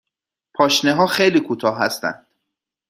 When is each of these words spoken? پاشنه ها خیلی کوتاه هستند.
پاشنه 0.53 0.93
ها 0.93 1.07
خیلی 1.07 1.39
کوتاه 1.39 1.79
هستند. 1.79 2.27